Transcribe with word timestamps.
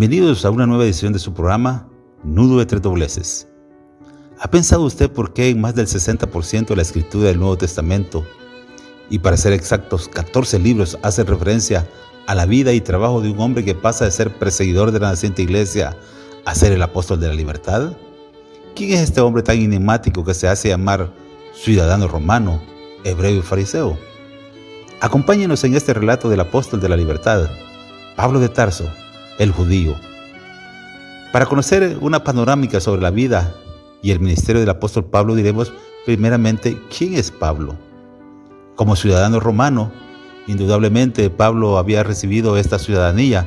Bienvenidos 0.00 0.46
a 0.46 0.50
una 0.50 0.64
nueva 0.64 0.84
edición 0.84 1.12
de 1.12 1.18
su 1.18 1.34
programa 1.34 1.86
Nudo 2.24 2.58
de 2.58 2.64
tres 2.64 2.80
dobleces. 2.80 3.46
¿Ha 4.38 4.50
pensado 4.50 4.84
usted 4.84 5.10
por 5.10 5.34
qué 5.34 5.50
en 5.50 5.60
más 5.60 5.74
del 5.74 5.88
60% 5.88 6.68
de 6.68 6.76
la 6.76 6.80
escritura 6.80 7.28
del 7.28 7.38
Nuevo 7.38 7.58
Testamento, 7.58 8.24
y 9.10 9.18
para 9.18 9.36
ser 9.36 9.52
exactos 9.52 10.08
14 10.08 10.58
libros, 10.58 10.98
hace 11.02 11.22
referencia 11.22 11.86
a 12.26 12.34
la 12.34 12.46
vida 12.46 12.72
y 12.72 12.80
trabajo 12.80 13.20
de 13.20 13.30
un 13.30 13.40
hombre 13.40 13.62
que 13.62 13.74
pasa 13.74 14.06
de 14.06 14.10
ser 14.10 14.32
perseguidor 14.38 14.90
de 14.90 15.00
la 15.00 15.10
naciente 15.10 15.42
iglesia 15.42 15.94
a 16.46 16.54
ser 16.54 16.72
el 16.72 16.80
apóstol 16.80 17.20
de 17.20 17.28
la 17.28 17.34
libertad? 17.34 17.92
¿Quién 18.74 18.92
es 18.92 19.00
este 19.00 19.20
hombre 19.20 19.42
tan 19.42 19.58
enigmático 19.58 20.24
que 20.24 20.32
se 20.32 20.48
hace 20.48 20.70
llamar 20.70 21.12
ciudadano 21.52 22.08
romano, 22.08 22.62
hebreo 23.04 23.40
y 23.40 23.42
fariseo? 23.42 23.98
Acompáñenos 25.02 25.62
en 25.64 25.74
este 25.74 25.92
relato 25.92 26.30
del 26.30 26.40
apóstol 26.40 26.80
de 26.80 26.88
la 26.88 26.96
libertad, 26.96 27.50
Pablo 28.16 28.40
de 28.40 28.48
Tarso, 28.48 28.88
el 29.40 29.52
judío. 29.52 29.96
Para 31.32 31.46
conocer 31.46 31.96
una 32.02 32.22
panorámica 32.22 32.78
sobre 32.78 33.00
la 33.00 33.10
vida 33.10 33.54
y 34.02 34.10
el 34.10 34.20
ministerio 34.20 34.60
del 34.60 34.68
apóstol 34.68 35.06
Pablo 35.06 35.34
diremos 35.34 35.72
primeramente 36.04 36.78
quién 36.94 37.14
es 37.14 37.30
Pablo. 37.30 37.74
Como 38.76 38.96
ciudadano 38.96 39.40
romano, 39.40 39.90
indudablemente 40.46 41.30
Pablo 41.30 41.78
había 41.78 42.02
recibido 42.02 42.58
esta 42.58 42.78
ciudadanía 42.78 43.46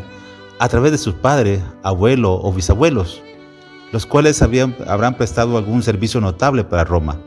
a 0.57 0.67
través 0.67 0.93
de 0.93 0.98
sus 0.98 1.13
padres, 1.13 1.61
abuelo 1.84 2.39
o 2.41 2.51
bisabuelos, 2.51 3.21
los 3.91 4.07
cuales 4.07 4.41
habían, 4.41 4.75
habrán 4.87 5.15
prestado 5.15 5.59
algún 5.59 5.84
servicio 5.84 6.20
notable 6.20 6.63
para 6.63 6.85
Roma. 6.85 7.20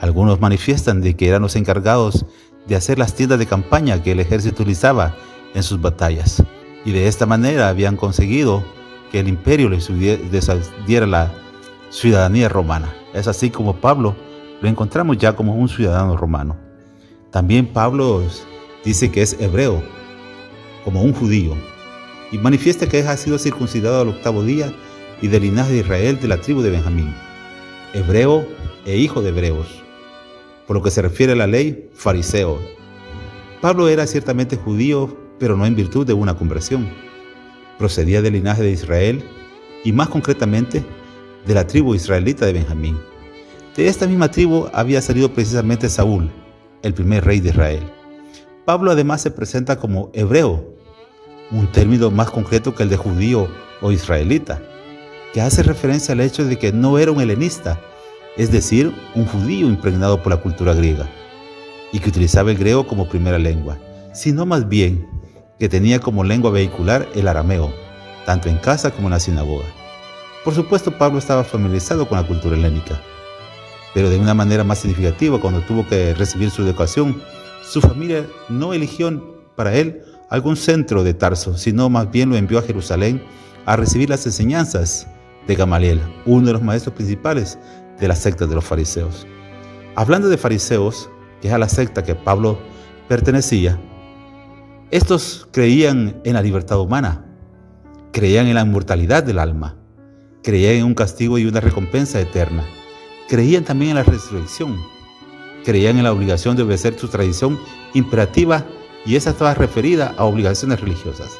Algunos 0.00 0.40
manifiestan 0.40 1.02
de 1.02 1.14
que 1.14 1.28
eran 1.28 1.42
los 1.42 1.54
encargados 1.54 2.26
de 2.66 2.74
hacer 2.74 2.98
las 2.98 3.14
tiendas 3.14 3.38
de 3.38 3.46
campaña 3.46 4.02
que 4.02 4.10
el 4.10 4.18
ejército 4.18 4.62
utilizaba 4.62 5.14
en 5.54 5.62
sus 5.62 5.80
batallas 5.80 6.42
y 6.84 6.92
de 6.92 7.08
esta 7.08 7.26
manera 7.26 7.68
habían 7.68 7.96
conseguido 7.96 8.64
que 9.10 9.20
el 9.20 9.28
imperio 9.28 9.68
les 9.68 9.90
diera 10.86 11.06
la 11.06 11.32
ciudadanía 11.90 12.48
romana. 12.48 12.94
Es 13.12 13.28
así 13.28 13.50
como 13.50 13.76
Pablo 13.76 14.16
lo 14.62 14.68
encontramos 14.68 15.18
ya 15.18 15.34
como 15.34 15.54
un 15.54 15.68
ciudadano 15.68 16.16
romano. 16.16 16.56
También 17.30 17.66
Pablo 17.66 18.22
dice 18.84 19.10
que 19.10 19.22
es 19.22 19.36
hebreo, 19.40 19.82
como 20.84 21.02
un 21.02 21.12
judío, 21.12 21.56
y 22.30 22.38
manifiesta 22.38 22.88
que 22.88 23.02
ha 23.02 23.16
sido 23.16 23.38
circuncidado 23.38 24.00
al 24.02 24.08
octavo 24.08 24.42
día 24.42 24.72
y 25.20 25.28
del 25.28 25.42
linaje 25.42 25.72
de 25.72 25.78
Israel 25.80 26.20
de 26.20 26.28
la 26.28 26.40
tribu 26.40 26.62
de 26.62 26.70
Benjamín, 26.70 27.14
hebreo 27.92 28.46
e 28.86 28.96
hijo 28.96 29.20
de 29.20 29.30
hebreos. 29.30 29.82
Por 30.66 30.76
lo 30.76 30.82
que 30.82 30.90
se 30.90 31.02
refiere 31.02 31.32
a 31.32 31.36
la 31.36 31.46
ley, 31.46 31.90
fariseo. 31.94 32.60
Pablo 33.60 33.88
era 33.88 34.06
ciertamente 34.06 34.56
judío 34.56 35.16
pero 35.42 35.56
no 35.56 35.66
en 35.66 35.74
virtud 35.74 36.06
de 36.06 36.12
una 36.12 36.34
conversión. 36.34 36.88
Procedía 37.76 38.22
del 38.22 38.34
linaje 38.34 38.62
de 38.62 38.70
Israel 38.70 39.24
y 39.82 39.90
más 39.90 40.08
concretamente 40.08 40.84
de 41.44 41.54
la 41.54 41.66
tribu 41.66 41.96
israelita 41.96 42.46
de 42.46 42.52
Benjamín. 42.52 42.96
De 43.74 43.88
esta 43.88 44.06
misma 44.06 44.30
tribu 44.30 44.68
había 44.72 45.02
salido 45.02 45.34
precisamente 45.34 45.88
Saúl, 45.88 46.30
el 46.82 46.94
primer 46.94 47.24
rey 47.24 47.40
de 47.40 47.48
Israel. 47.48 47.82
Pablo 48.64 48.92
además 48.92 49.20
se 49.20 49.32
presenta 49.32 49.80
como 49.80 50.12
hebreo, 50.14 50.76
un 51.50 51.66
término 51.72 52.12
más 52.12 52.30
concreto 52.30 52.76
que 52.76 52.84
el 52.84 52.88
de 52.88 52.96
judío 52.96 53.48
o 53.80 53.90
israelita, 53.90 54.62
que 55.34 55.40
hace 55.40 55.64
referencia 55.64 56.12
al 56.12 56.20
hecho 56.20 56.44
de 56.44 56.56
que 56.56 56.72
no 56.72 57.00
era 57.00 57.10
un 57.10 57.20
helenista, 57.20 57.80
es 58.36 58.52
decir, 58.52 58.94
un 59.16 59.26
judío 59.26 59.66
impregnado 59.66 60.22
por 60.22 60.30
la 60.30 60.40
cultura 60.40 60.72
griega, 60.72 61.10
y 61.92 61.98
que 61.98 62.10
utilizaba 62.10 62.52
el 62.52 62.58
griego 62.58 62.86
como 62.86 63.08
primera 63.08 63.40
lengua, 63.40 63.76
sino 64.12 64.46
más 64.46 64.68
bien 64.68 65.20
que 65.62 65.68
tenía 65.68 66.00
como 66.00 66.24
lengua 66.24 66.50
vehicular 66.50 67.08
el 67.14 67.28
arameo, 67.28 67.72
tanto 68.26 68.48
en 68.48 68.56
casa 68.56 68.90
como 68.90 69.06
en 69.06 69.12
la 69.12 69.20
sinagoga. 69.20 69.66
Por 70.44 70.56
supuesto, 70.56 70.98
Pablo 70.98 71.20
estaba 71.20 71.44
familiarizado 71.44 72.08
con 72.08 72.18
la 72.18 72.26
cultura 72.26 72.56
helénica, 72.56 73.00
pero 73.94 74.10
de 74.10 74.18
una 74.18 74.34
manera 74.34 74.64
más 74.64 74.80
significativa 74.80 75.40
cuando 75.40 75.60
tuvo 75.60 75.86
que 75.86 76.14
recibir 76.14 76.50
su 76.50 76.62
educación, 76.64 77.22
su 77.62 77.80
familia 77.80 78.26
no 78.48 78.74
eligió 78.74 79.36
para 79.54 79.72
él 79.72 80.02
algún 80.30 80.56
centro 80.56 81.04
de 81.04 81.14
Tarso, 81.14 81.56
sino 81.56 81.88
más 81.88 82.10
bien 82.10 82.30
lo 82.30 82.34
envió 82.34 82.58
a 82.58 82.62
Jerusalén 82.62 83.22
a 83.64 83.76
recibir 83.76 84.10
las 84.10 84.26
enseñanzas 84.26 85.06
de 85.46 85.54
Gamaliel, 85.54 86.00
uno 86.26 86.44
de 86.44 86.54
los 86.54 86.62
maestros 86.62 86.96
principales 86.96 87.56
de 88.00 88.08
la 88.08 88.16
secta 88.16 88.48
de 88.48 88.56
los 88.56 88.64
fariseos. 88.64 89.28
Hablando 89.94 90.28
de 90.28 90.38
fariseos, 90.38 91.08
que 91.40 91.46
es 91.46 91.54
a 91.54 91.58
la 91.58 91.68
secta 91.68 92.02
que 92.02 92.16
Pablo 92.16 92.58
pertenecía, 93.06 93.78
estos 94.92 95.48
creían 95.52 96.20
en 96.22 96.34
la 96.34 96.42
libertad 96.42 96.78
humana, 96.78 97.24
creían 98.12 98.46
en 98.46 98.56
la 98.56 98.60
inmortalidad 98.60 99.22
del 99.22 99.38
alma, 99.38 99.74
creían 100.42 100.74
en 100.74 100.84
un 100.84 100.94
castigo 100.94 101.38
y 101.38 101.46
una 101.46 101.60
recompensa 101.60 102.20
eterna, 102.20 102.62
creían 103.26 103.64
también 103.64 103.92
en 103.92 103.96
la 103.96 104.02
resurrección, 104.02 104.76
creían 105.64 105.96
en 105.96 106.04
la 106.04 106.12
obligación 106.12 106.56
de 106.56 106.64
obedecer 106.64 106.98
su 106.98 107.08
tradición 107.08 107.58
imperativa 107.94 108.66
y 109.06 109.16
esa 109.16 109.30
estaba 109.30 109.54
referida 109.54 110.14
a 110.18 110.24
obligaciones 110.24 110.78
religiosas. 110.82 111.30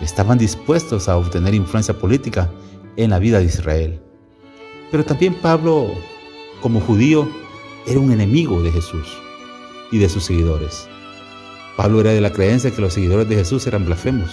Estaban 0.00 0.38
dispuestos 0.38 1.08
a 1.08 1.16
obtener 1.16 1.52
influencia 1.52 1.98
política 1.98 2.48
en 2.96 3.10
la 3.10 3.18
vida 3.18 3.40
de 3.40 3.46
Israel. 3.46 4.00
Pero 4.92 5.04
también 5.04 5.34
Pablo, 5.34 5.88
como 6.62 6.80
judío, 6.80 7.28
era 7.88 7.98
un 7.98 8.12
enemigo 8.12 8.62
de 8.62 8.70
Jesús 8.70 9.18
y 9.90 9.98
de 9.98 10.08
sus 10.08 10.26
seguidores. 10.26 10.88
Pablo 11.76 12.00
era 12.00 12.12
de 12.12 12.20
la 12.20 12.32
creencia 12.32 12.70
que 12.70 12.80
los 12.80 12.94
seguidores 12.94 13.28
de 13.28 13.36
Jesús 13.36 13.66
eran 13.66 13.84
blasfemos 13.84 14.30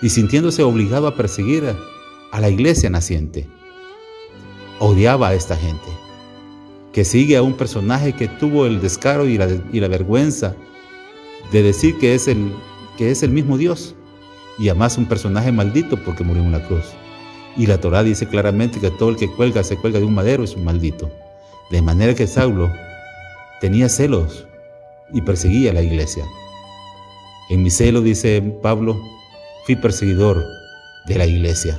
y 0.00 0.08
sintiéndose 0.08 0.62
obligado 0.62 1.06
a 1.06 1.14
perseguir 1.14 1.64
a 2.32 2.40
la 2.40 2.48
iglesia 2.48 2.90
naciente, 2.90 3.46
odiaba 4.78 5.28
a 5.28 5.34
esta 5.34 5.56
gente, 5.56 5.86
que 6.92 7.04
sigue 7.04 7.36
a 7.36 7.42
un 7.42 7.54
personaje 7.54 8.14
que 8.14 8.26
tuvo 8.26 8.66
el 8.66 8.80
descaro 8.80 9.26
y 9.26 9.38
la, 9.38 9.48
y 9.72 9.80
la 9.80 9.88
vergüenza 9.88 10.56
de 11.52 11.62
decir 11.62 11.98
que 11.98 12.14
es, 12.14 12.26
el, 12.26 12.52
que 12.96 13.10
es 13.10 13.22
el 13.22 13.30
mismo 13.30 13.58
Dios 13.58 13.94
y 14.58 14.68
además 14.68 14.98
un 14.98 15.06
personaje 15.06 15.52
maldito 15.52 15.96
porque 16.02 16.24
murió 16.24 16.42
en 16.42 16.48
una 16.48 16.66
cruz. 16.66 16.84
Y 17.56 17.66
la 17.66 17.78
Torá 17.78 18.02
dice 18.02 18.26
claramente 18.26 18.80
que 18.80 18.90
todo 18.90 19.10
el 19.10 19.16
que 19.16 19.30
cuelga 19.30 19.62
se 19.62 19.76
cuelga 19.76 19.98
de 20.00 20.06
un 20.06 20.14
madero 20.14 20.42
es 20.42 20.56
un 20.56 20.64
maldito. 20.64 21.10
De 21.70 21.82
manera 21.82 22.14
que 22.14 22.26
Saulo 22.26 22.70
tenía 23.60 23.88
celos 23.88 24.46
y 25.12 25.22
perseguía 25.22 25.72
la 25.72 25.82
iglesia. 25.82 26.24
En 27.50 27.62
mi 27.62 27.70
celo, 27.70 28.00
dice 28.00 28.40
Pablo, 28.62 29.00
fui 29.64 29.76
perseguidor 29.76 30.42
de 31.06 31.18
la 31.18 31.26
iglesia. 31.26 31.78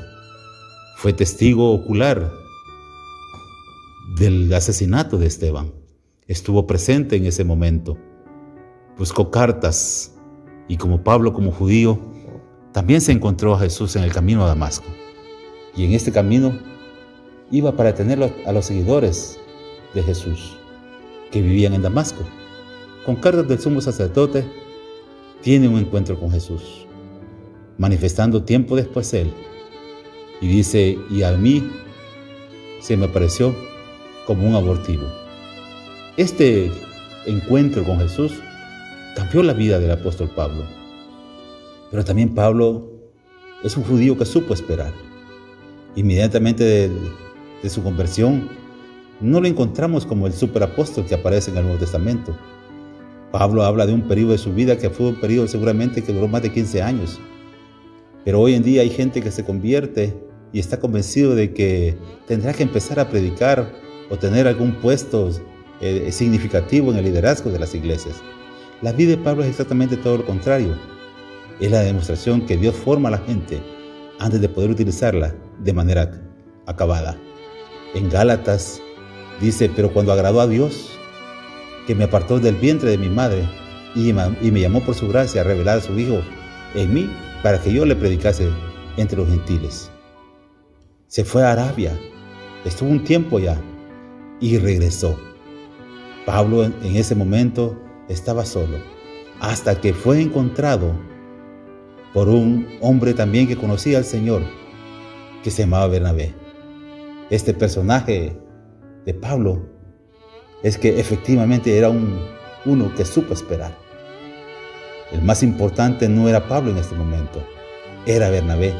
Fue 0.97 1.13
testigo 1.13 1.73
ocular 1.73 2.31
del 4.17 4.53
asesinato 4.53 5.17
de 5.17 5.27
Esteban. 5.27 5.71
Estuvo 6.27 6.67
presente 6.67 7.15
en 7.15 7.25
ese 7.25 7.43
momento. 7.43 7.97
Buscó 8.97 9.31
cartas 9.31 10.13
y 10.67 10.77
como 10.77 11.03
Pablo 11.03 11.33
como 11.33 11.51
judío, 11.51 11.99
también 12.71 13.01
se 13.01 13.11
encontró 13.11 13.53
a 13.55 13.59
Jesús 13.59 13.95
en 13.95 14.03
el 14.03 14.13
camino 14.13 14.43
a 14.43 14.47
Damasco. 14.47 14.85
Y 15.75 15.85
en 15.85 15.93
este 15.93 16.11
camino 16.11 16.57
iba 17.51 17.75
para 17.75 17.93
tener 17.93 18.33
a 18.45 18.51
los 18.51 18.65
seguidores 18.65 19.39
de 19.93 20.03
Jesús 20.03 20.57
que 21.31 21.41
vivían 21.41 21.73
en 21.73 21.81
Damasco 21.81 22.23
con 23.05 23.17
cartas 23.17 23.47
del 23.47 23.59
sumo 23.59 23.81
sacerdote, 23.81 24.45
tiene 25.41 25.67
un 25.67 25.77
encuentro 25.77 26.17
con 26.19 26.31
Jesús, 26.31 26.87
manifestando 27.77 28.43
tiempo 28.43 28.75
después 28.75 29.13
él. 29.13 29.33
Y 30.39 30.47
dice, 30.47 30.97
y 31.09 31.23
a 31.23 31.31
mí 31.33 31.69
se 32.79 32.97
me 32.97 33.05
apareció 33.05 33.55
como 34.25 34.47
un 34.47 34.55
abortivo. 34.55 35.03
Este 36.17 36.71
encuentro 37.25 37.83
con 37.83 37.99
Jesús 37.99 38.33
cambió 39.15 39.43
la 39.43 39.53
vida 39.53 39.79
del 39.79 39.91
apóstol 39.91 40.29
Pablo. 40.29 40.63
Pero 41.91 42.03
también 42.03 42.33
Pablo 42.33 42.89
es 43.63 43.77
un 43.77 43.83
judío 43.83 44.17
que 44.17 44.25
supo 44.25 44.53
esperar. 44.53 44.93
Inmediatamente 45.95 46.63
de, 46.63 46.91
de 47.61 47.69
su 47.69 47.83
conversión, 47.83 48.49
no 49.21 49.39
lo 49.39 49.47
encontramos 49.47 50.05
como 50.05 50.27
el 50.27 50.33
superapóstol 50.33 51.05
que 51.05 51.15
aparece 51.15 51.51
en 51.51 51.57
el 51.57 51.63
Nuevo 51.63 51.79
Testamento, 51.79 52.35
Pablo 53.33 53.63
habla 53.63 53.87
de 53.87 53.93
un 53.93 54.03
periodo 54.03 54.33
de 54.33 54.37
su 54.37 54.53
vida 54.53 54.77
que 54.77 54.91
fue 54.91 55.07
un 55.07 55.15
periodo 55.15 55.47
seguramente 55.47 56.03
que 56.03 56.13
duró 56.13 56.27
más 56.27 56.43
de 56.43 56.51
15 56.51 56.83
años. 56.83 57.19
Pero 58.23 58.39
hoy 58.39 58.53
en 58.53 58.61
día 58.61 58.83
hay 58.83 58.91
gente 58.91 59.21
que 59.23 59.31
se 59.31 59.43
convierte 59.43 60.15
y 60.51 60.59
está 60.59 60.79
convencido 60.79 61.33
de 61.33 61.51
que 61.51 61.97
tendrá 62.27 62.53
que 62.53 62.61
empezar 62.61 62.99
a 62.99 63.09
predicar 63.09 63.73
o 64.11 64.19
tener 64.19 64.47
algún 64.47 64.75
puesto 64.75 65.31
eh, 65.81 66.11
significativo 66.11 66.91
en 66.91 66.99
el 66.99 67.05
liderazgo 67.05 67.49
de 67.49 67.57
las 67.57 67.73
iglesias. 67.73 68.21
La 68.83 68.91
vida 68.91 69.09
de 69.09 69.17
Pablo 69.17 69.41
es 69.41 69.49
exactamente 69.49 69.97
todo 69.97 70.17
lo 70.17 70.25
contrario. 70.27 70.77
Es 71.59 71.71
la 71.71 71.79
demostración 71.79 72.45
que 72.45 72.55
Dios 72.55 72.75
forma 72.75 73.07
a 73.07 73.13
la 73.13 73.17
gente 73.25 73.63
antes 74.19 74.41
de 74.41 74.47
poder 74.47 74.69
utilizarla 74.69 75.33
de 75.63 75.73
manera 75.73 76.21
acabada. 76.67 77.17
En 77.95 78.11
Gálatas 78.11 78.79
dice, 79.41 79.71
pero 79.75 79.91
cuando 79.91 80.13
agradó 80.13 80.39
a 80.39 80.45
Dios, 80.45 80.92
que 81.87 81.95
me 81.95 82.05
apartó 82.05 82.39
del 82.39 82.55
vientre 82.55 82.89
de 82.91 82.97
mi 82.97 83.09
madre 83.09 83.47
y 83.95 84.11
me 84.13 84.61
llamó 84.61 84.81
por 84.81 84.95
su 84.95 85.07
gracia 85.07 85.41
a 85.41 85.43
revelar 85.43 85.77
a 85.77 85.81
su 85.81 85.97
Hijo 85.97 86.21
en 86.75 86.93
mí 86.93 87.09
para 87.43 87.59
que 87.59 87.71
yo 87.73 87.85
le 87.85 87.95
predicase 87.95 88.49
entre 88.97 89.17
los 89.17 89.27
gentiles. 89.27 89.91
Se 91.07 91.23
fue 91.23 91.43
a 91.43 91.51
Arabia, 91.51 91.99
estuvo 92.65 92.89
un 92.89 93.03
tiempo 93.03 93.39
ya 93.39 93.61
y 94.39 94.57
regresó. 94.57 95.19
Pablo 96.25 96.63
en 96.63 96.95
ese 96.95 97.15
momento 97.15 97.77
estaba 98.07 98.45
solo, 98.45 98.77
hasta 99.39 99.79
que 99.79 99.93
fue 99.93 100.21
encontrado 100.21 100.93
por 102.13 102.29
un 102.29 102.67
hombre 102.81 103.13
también 103.13 103.47
que 103.47 103.57
conocía 103.57 103.97
al 103.97 104.05
Señor, 104.05 104.41
que 105.43 105.51
se 105.51 105.63
llamaba 105.63 105.87
Bernabé. 105.87 106.33
Este 107.29 107.53
personaje 107.53 108.37
de 109.05 109.13
Pablo 109.13 109.72
es 110.63 110.77
que 110.77 110.99
efectivamente 110.99 111.77
era 111.77 111.89
un, 111.89 112.19
uno 112.65 112.93
que 112.95 113.05
supo 113.05 113.33
esperar. 113.33 113.77
El 115.11 115.21
más 115.21 115.43
importante 115.43 116.09
no 116.09 116.27
era 116.27 116.47
Pablo 116.47 116.71
en 116.71 116.77
este 116.77 116.95
momento, 116.95 117.45
era 118.05 118.29
Bernabé. 118.29 118.73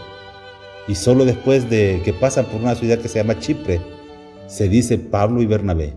Y 0.88 0.96
solo 0.96 1.26
después 1.26 1.70
de 1.70 2.02
que 2.04 2.14
pasan 2.14 2.46
por 2.46 2.62
una 2.62 2.76
ciudad 2.76 3.00
que 3.00 3.08
se 3.08 3.20
llama 3.20 3.40
Chipre, 3.40 3.80
se 4.48 4.68
dice 4.68 4.98
Pablo 4.98 5.42
y 5.42 5.46
Bernabé. 5.46 5.94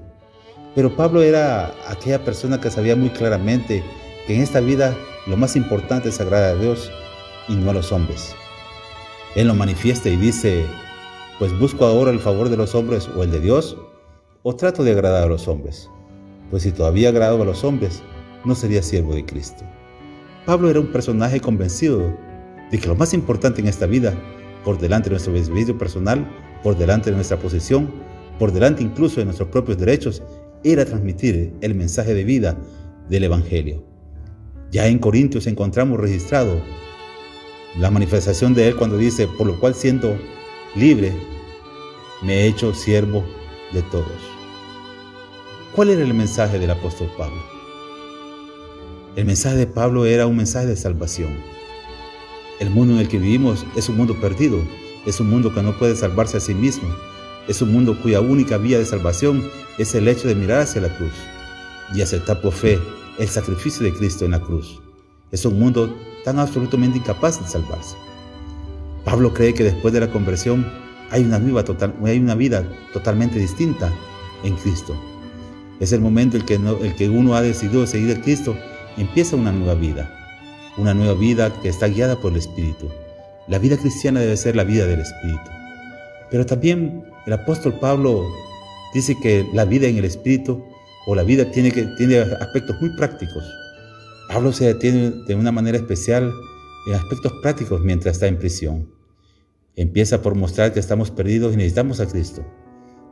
Pero 0.74 0.94
Pablo 0.94 1.22
era 1.22 1.72
aquella 1.88 2.22
persona 2.22 2.60
que 2.60 2.70
sabía 2.70 2.96
muy 2.96 3.10
claramente 3.10 3.82
que 4.26 4.36
en 4.36 4.42
esta 4.42 4.60
vida 4.60 4.94
lo 5.26 5.36
más 5.36 5.56
importante 5.56 6.10
es 6.10 6.20
agradar 6.20 6.56
a 6.56 6.60
Dios 6.60 6.90
y 7.48 7.54
no 7.54 7.70
a 7.70 7.74
los 7.74 7.92
hombres. 7.92 8.34
Él 9.34 9.48
lo 9.48 9.54
manifiesta 9.54 10.08
y 10.08 10.16
dice, 10.16 10.66
pues 11.38 11.58
busco 11.58 11.86
ahora 11.86 12.10
el 12.10 12.20
favor 12.20 12.48
de 12.48 12.56
los 12.56 12.74
hombres 12.74 13.08
o 13.16 13.22
el 13.22 13.30
de 13.30 13.40
Dios, 13.40 13.76
o 14.48 14.54
trato 14.54 14.84
de 14.84 14.92
agradar 14.92 15.24
a 15.24 15.26
los 15.26 15.48
hombres. 15.48 15.90
Pues 16.52 16.62
si 16.62 16.70
todavía 16.70 17.08
agrado 17.08 17.42
a 17.42 17.44
los 17.44 17.64
hombres, 17.64 18.00
no 18.44 18.54
sería 18.54 18.80
siervo 18.80 19.12
de 19.12 19.26
Cristo. 19.26 19.64
Pablo 20.44 20.70
era 20.70 20.78
un 20.78 20.92
personaje 20.92 21.40
convencido 21.40 22.16
de 22.70 22.78
que 22.78 22.86
lo 22.86 22.94
más 22.94 23.12
importante 23.12 23.60
en 23.60 23.66
esta 23.66 23.86
vida, 23.86 24.14
por 24.62 24.78
delante 24.78 25.08
de 25.08 25.14
nuestro 25.14 25.32
beneficio 25.32 25.76
personal, 25.76 26.24
por 26.62 26.78
delante 26.78 27.10
de 27.10 27.16
nuestra 27.16 27.40
posición, 27.40 27.90
por 28.38 28.52
delante 28.52 28.84
incluso 28.84 29.18
de 29.18 29.24
nuestros 29.24 29.48
propios 29.48 29.78
derechos, 29.78 30.22
era 30.62 30.84
transmitir 30.84 31.52
el 31.60 31.74
mensaje 31.74 32.14
de 32.14 32.22
vida 32.22 32.56
del 33.08 33.24
Evangelio. 33.24 33.82
Ya 34.70 34.86
en 34.86 35.00
Corintios 35.00 35.48
encontramos 35.48 35.98
registrado 35.98 36.62
la 37.80 37.90
manifestación 37.90 38.54
de 38.54 38.68
Él 38.68 38.76
cuando 38.76 38.96
dice, 38.96 39.26
por 39.26 39.48
lo 39.48 39.58
cual 39.58 39.74
siendo 39.74 40.16
libre, 40.76 41.12
me 42.22 42.42
he 42.42 42.46
hecho 42.46 42.72
siervo 42.74 43.24
de 43.72 43.82
todos. 43.82 44.35
¿Cuál 45.76 45.90
era 45.90 46.00
el 46.00 46.14
mensaje 46.14 46.58
del 46.58 46.70
apóstol 46.70 47.12
Pablo? 47.18 47.36
El 49.14 49.26
mensaje 49.26 49.56
de 49.56 49.66
Pablo 49.66 50.06
era 50.06 50.26
un 50.26 50.34
mensaje 50.34 50.64
de 50.64 50.74
salvación. 50.74 51.36
El 52.60 52.70
mundo 52.70 52.94
en 52.94 53.00
el 53.00 53.08
que 53.08 53.18
vivimos 53.18 53.66
es 53.76 53.90
un 53.90 53.98
mundo 53.98 54.18
perdido, 54.18 54.58
es 55.04 55.20
un 55.20 55.28
mundo 55.28 55.52
que 55.52 55.62
no 55.62 55.78
puede 55.78 55.94
salvarse 55.94 56.38
a 56.38 56.40
sí 56.40 56.54
mismo, 56.54 56.88
es 57.46 57.60
un 57.60 57.74
mundo 57.74 58.00
cuya 58.00 58.22
única 58.22 58.56
vía 58.56 58.78
de 58.78 58.86
salvación 58.86 59.46
es 59.76 59.94
el 59.94 60.08
hecho 60.08 60.28
de 60.28 60.34
mirar 60.34 60.62
hacia 60.62 60.80
la 60.80 60.96
cruz 60.96 61.12
y 61.94 62.00
aceptar 62.00 62.40
por 62.40 62.54
fe 62.54 62.80
el 63.18 63.28
sacrificio 63.28 63.84
de 63.84 63.92
Cristo 63.92 64.24
en 64.24 64.30
la 64.30 64.40
cruz. 64.40 64.80
Es 65.30 65.44
un 65.44 65.58
mundo 65.58 65.94
tan 66.24 66.38
absolutamente 66.38 66.96
incapaz 66.96 67.38
de 67.38 67.48
salvarse. 67.48 67.96
Pablo 69.04 69.34
cree 69.34 69.52
que 69.52 69.64
después 69.64 69.92
de 69.92 70.00
la 70.00 70.10
conversión 70.10 70.66
hay 71.10 71.22
una, 71.22 72.34
vida 72.34 72.66
totalmente 72.94 73.38
distinta 73.38 73.92
en 74.42 74.56
Cristo. 74.56 74.96
Es 75.80 75.92
el 75.92 76.00
momento 76.00 76.36
en 76.36 76.44
que, 76.44 76.54
el 76.54 76.94
que 76.96 77.08
uno 77.08 77.34
ha 77.34 77.42
decidido 77.42 77.86
seguir 77.86 78.16
a 78.16 78.20
Cristo, 78.20 78.56
empieza 78.96 79.36
una 79.36 79.52
nueva 79.52 79.74
vida. 79.74 80.10
Una 80.76 80.94
nueva 80.94 81.14
vida 81.14 81.52
que 81.62 81.68
está 81.68 81.86
guiada 81.88 82.16
por 82.20 82.32
el 82.32 82.38
Espíritu. 82.38 82.88
La 83.48 83.58
vida 83.58 83.76
cristiana 83.76 84.20
debe 84.20 84.36
ser 84.36 84.56
la 84.56 84.64
vida 84.64 84.86
del 84.86 85.00
Espíritu. 85.00 85.50
Pero 86.30 86.44
también 86.46 87.04
el 87.26 87.32
apóstol 87.32 87.74
Pablo 87.80 88.26
dice 88.94 89.16
que 89.20 89.48
la 89.52 89.64
vida 89.64 89.86
en 89.86 89.98
el 89.98 90.04
Espíritu 90.04 90.64
o 91.06 91.14
la 91.14 91.22
vida 91.22 91.50
tiene, 91.50 91.70
que, 91.70 91.84
tiene 91.96 92.18
aspectos 92.18 92.76
muy 92.80 92.90
prácticos. 92.96 93.44
Pablo 94.28 94.52
se 94.52 94.66
detiene 94.66 95.12
de 95.26 95.34
una 95.34 95.52
manera 95.52 95.78
especial 95.78 96.32
en 96.86 96.94
aspectos 96.94 97.32
prácticos 97.42 97.80
mientras 97.82 98.16
está 98.16 98.26
en 98.26 98.38
prisión. 98.38 98.88
Empieza 99.76 100.22
por 100.22 100.34
mostrar 100.34 100.72
que 100.72 100.80
estamos 100.80 101.10
perdidos 101.10 101.54
y 101.54 101.56
necesitamos 101.58 102.00
a 102.00 102.06
Cristo. 102.06 102.44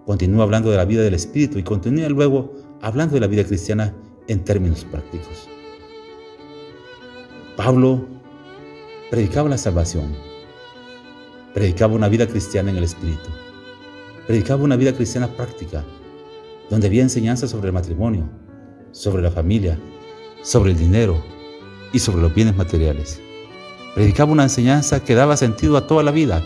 Continúa 0.06 0.44
hablando 0.44 0.70
de 0.70 0.76
la 0.76 0.84
vida 0.84 1.02
del 1.02 1.14
Espíritu 1.14 1.58
y 1.58 1.62
continúa 1.62 2.08
luego 2.08 2.52
hablando 2.82 3.14
de 3.14 3.20
la 3.20 3.26
vida 3.26 3.44
cristiana 3.44 3.94
en 4.28 4.44
términos 4.44 4.84
prácticos. 4.84 5.48
Pablo 7.56 8.06
predicaba 9.10 9.48
la 9.48 9.56
salvación, 9.56 10.14
predicaba 11.54 11.94
una 11.94 12.08
vida 12.08 12.26
cristiana 12.26 12.70
en 12.70 12.76
el 12.76 12.84
Espíritu, 12.84 13.30
predicaba 14.26 14.62
una 14.62 14.76
vida 14.76 14.92
cristiana 14.92 15.28
práctica, 15.28 15.84
donde 16.68 16.88
había 16.88 17.02
enseñanza 17.02 17.48
sobre 17.48 17.68
el 17.68 17.72
matrimonio, 17.72 18.28
sobre 18.92 19.22
la 19.22 19.30
familia, 19.30 19.78
sobre 20.42 20.72
el 20.72 20.78
dinero 20.78 21.22
y 21.92 21.98
sobre 21.98 22.20
los 22.20 22.34
bienes 22.34 22.56
materiales. 22.56 23.20
Predicaba 23.94 24.32
una 24.32 24.42
enseñanza 24.42 25.02
que 25.02 25.14
daba 25.14 25.36
sentido 25.36 25.76
a 25.78 25.86
toda 25.86 26.02
la 26.02 26.10
vida, 26.10 26.42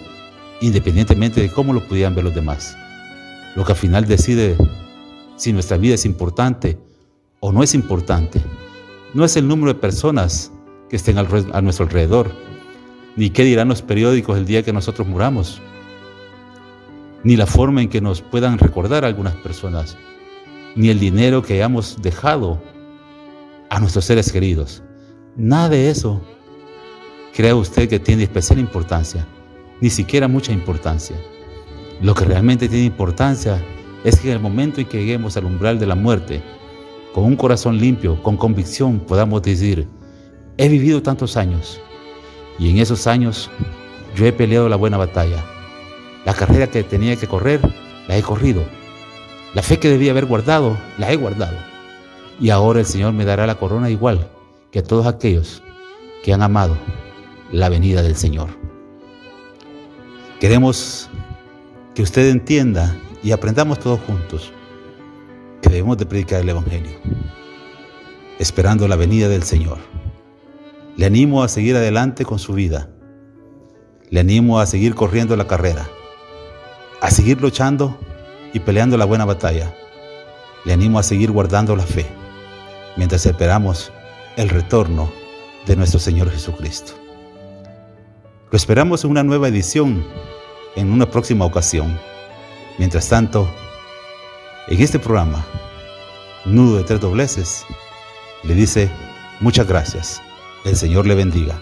independientemente 0.60 1.40
de 1.40 1.50
cómo 1.50 1.72
lo 1.72 1.86
pudieran 1.88 2.14
ver 2.14 2.24
los 2.24 2.34
demás. 2.34 2.76
Lo 3.58 3.64
que 3.64 3.72
al 3.72 3.78
final 3.78 4.06
decide 4.06 4.56
si 5.34 5.52
nuestra 5.52 5.78
vida 5.78 5.96
es 5.96 6.04
importante 6.04 6.78
o 7.40 7.50
no 7.50 7.64
es 7.64 7.74
importante, 7.74 8.40
no 9.14 9.24
es 9.24 9.36
el 9.36 9.48
número 9.48 9.74
de 9.74 9.80
personas 9.80 10.52
que 10.88 10.94
estén 10.94 11.18
a 11.18 11.60
nuestro 11.60 11.84
alrededor, 11.84 12.30
ni 13.16 13.30
qué 13.30 13.42
dirán 13.42 13.66
los 13.66 13.82
periódicos 13.82 14.38
el 14.38 14.46
día 14.46 14.62
que 14.62 14.72
nosotros 14.72 15.08
muramos, 15.08 15.60
ni 17.24 17.36
la 17.36 17.46
forma 17.46 17.82
en 17.82 17.88
que 17.88 18.00
nos 18.00 18.22
puedan 18.22 18.58
recordar 18.58 19.04
algunas 19.04 19.34
personas, 19.34 19.96
ni 20.76 20.90
el 20.90 21.00
dinero 21.00 21.42
que 21.42 21.54
hayamos 21.54 22.00
dejado 22.00 22.62
a 23.70 23.80
nuestros 23.80 24.04
seres 24.04 24.30
queridos. 24.30 24.84
Nada 25.34 25.70
de 25.70 25.90
eso 25.90 26.20
crea 27.34 27.56
usted 27.56 27.88
que 27.88 27.98
tiene 27.98 28.22
especial 28.22 28.60
importancia, 28.60 29.26
ni 29.80 29.90
siquiera 29.90 30.28
mucha 30.28 30.52
importancia. 30.52 31.16
Lo 32.00 32.14
que 32.14 32.24
realmente 32.24 32.68
tiene 32.68 32.84
importancia 32.86 33.60
es 34.04 34.20
que 34.20 34.28
en 34.28 34.34
el 34.34 34.40
momento 34.40 34.80
en 34.80 34.86
que 34.86 34.98
lleguemos 34.98 35.36
al 35.36 35.46
umbral 35.46 35.78
de 35.80 35.86
la 35.86 35.96
muerte, 35.96 36.42
con 37.12 37.24
un 37.24 37.34
corazón 37.34 37.78
limpio, 37.78 38.22
con 38.22 38.36
convicción, 38.36 39.00
podamos 39.00 39.42
decir, 39.42 39.88
he 40.56 40.68
vivido 40.68 41.02
tantos 41.02 41.36
años 41.36 41.80
y 42.58 42.70
en 42.70 42.78
esos 42.78 43.06
años 43.06 43.50
yo 44.14 44.26
he 44.26 44.32
peleado 44.32 44.68
la 44.68 44.76
buena 44.76 44.96
batalla. 44.96 45.44
La 46.24 46.34
carrera 46.34 46.68
que 46.68 46.84
tenía 46.84 47.16
que 47.16 47.26
correr, 47.26 47.60
la 48.06 48.16
he 48.16 48.22
corrido. 48.22 48.62
La 49.54 49.62
fe 49.62 49.78
que 49.78 49.88
debía 49.88 50.12
haber 50.12 50.26
guardado, 50.26 50.76
la 50.98 51.10
he 51.10 51.16
guardado. 51.16 51.56
Y 52.40 52.50
ahora 52.50 52.80
el 52.80 52.86
Señor 52.86 53.12
me 53.12 53.24
dará 53.24 53.46
la 53.46 53.56
corona 53.56 53.90
igual 53.90 54.28
que 54.70 54.80
a 54.80 54.84
todos 54.84 55.06
aquellos 55.06 55.62
que 56.22 56.32
han 56.32 56.42
amado 56.42 56.76
la 57.50 57.68
venida 57.68 58.02
del 58.02 58.14
Señor. 58.14 58.48
Queremos 60.38 61.08
que 61.98 62.02
usted 62.02 62.28
entienda 62.28 62.96
y 63.24 63.32
aprendamos 63.32 63.80
todos 63.80 63.98
juntos 63.98 64.52
que 65.60 65.68
debemos 65.68 65.98
de 65.98 66.06
predicar 66.06 66.42
el 66.42 66.48
Evangelio, 66.48 66.92
esperando 68.38 68.86
la 68.86 68.94
venida 68.94 69.28
del 69.28 69.42
Señor. 69.42 69.78
Le 70.96 71.06
animo 71.06 71.42
a 71.42 71.48
seguir 71.48 71.74
adelante 71.74 72.24
con 72.24 72.38
su 72.38 72.52
vida. 72.52 72.88
Le 74.10 74.20
animo 74.20 74.60
a 74.60 74.66
seguir 74.66 74.94
corriendo 74.94 75.34
la 75.34 75.48
carrera, 75.48 75.88
a 77.00 77.10
seguir 77.10 77.42
luchando 77.42 77.98
y 78.52 78.60
peleando 78.60 78.96
la 78.96 79.04
buena 79.04 79.24
batalla. 79.24 79.74
Le 80.64 80.72
animo 80.72 81.00
a 81.00 81.02
seguir 81.02 81.32
guardando 81.32 81.74
la 81.74 81.82
fe 81.82 82.06
mientras 82.96 83.26
esperamos 83.26 83.90
el 84.36 84.50
retorno 84.50 85.10
de 85.66 85.74
nuestro 85.74 85.98
Señor 85.98 86.30
Jesucristo. 86.30 86.92
Lo 88.52 88.56
esperamos 88.56 89.02
en 89.02 89.10
una 89.10 89.24
nueva 89.24 89.48
edición, 89.48 90.04
en 90.78 90.92
una 90.92 91.06
próxima 91.06 91.44
ocasión. 91.44 91.98
Mientras 92.78 93.08
tanto, 93.08 93.48
en 94.68 94.80
este 94.80 94.98
programa, 94.98 95.44
Nudo 96.44 96.76
de 96.76 96.84
Tres 96.84 97.00
Dobleces, 97.00 97.66
le 98.44 98.54
dice 98.54 98.88
muchas 99.40 99.66
gracias. 99.66 100.22
El 100.64 100.76
Señor 100.76 101.06
le 101.06 101.16
bendiga. 101.16 101.60